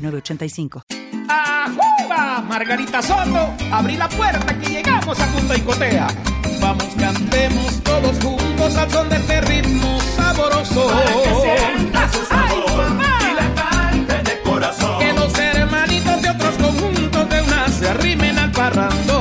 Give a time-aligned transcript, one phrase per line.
[0.00, 0.82] 985.
[1.28, 2.44] ¡Ajuba!
[2.48, 6.06] Margarita Soto, abrí la puerta que llegamos a Punta Icotea.
[6.60, 10.88] Vamos, cantemos todos juntos al son de este ritmo saboroso.
[10.88, 12.64] Para que sienta su sabor
[13.30, 14.98] y la cante de corazón.
[14.98, 19.19] Que los hermanitos de otros conjuntos de una se arrimen al parrandón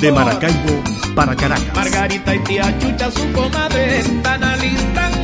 [0.00, 0.82] De Maracaibo
[1.14, 1.74] para Caracas.
[1.74, 5.19] Margarita y tía Chucha, su comadre, están alistando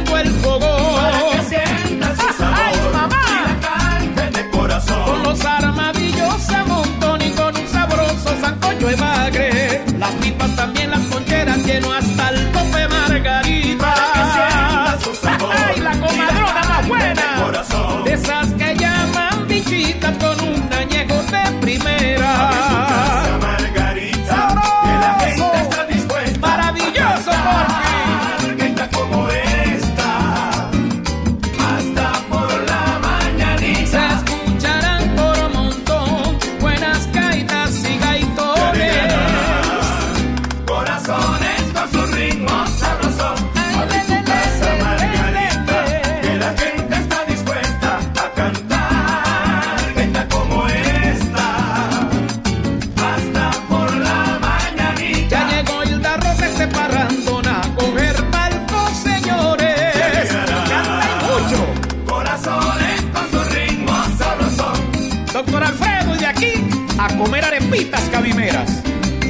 [65.57, 66.53] Doctor Alfredo, y de aquí
[66.99, 68.83] a comer arepitas cabimeras.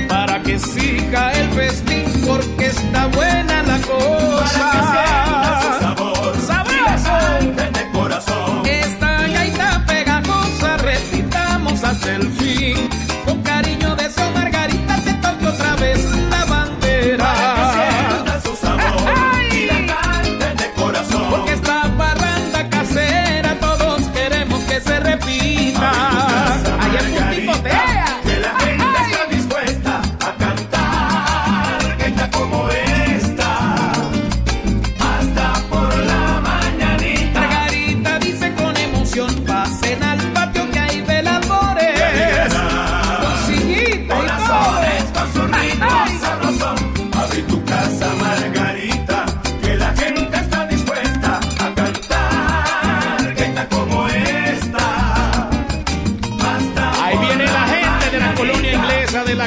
[0.08, 5.78] Para que siga el festín, porque está buena la Para que su cosa.
[5.80, 7.52] sabor ¡Sabroso!
[7.54, 8.66] de corazón.
[8.66, 12.88] Esta gaita pegajosa repitamos hasta el fin.
[13.24, 16.00] Con cariño de su Margarita te toque otra vez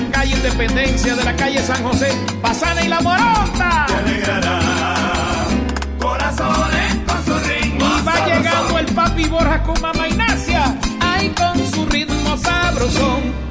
[0.02, 2.10] la calle Independencia, de la calle San José,
[2.42, 3.86] Pasana y La Morota.
[3.88, 4.60] Te alegrará.
[6.00, 8.38] Corazones con su ritmo Y va sabrosón.
[8.44, 13.49] llegando el papi Borja con mamá Ignacia, ahí con su ritmo sabrosón.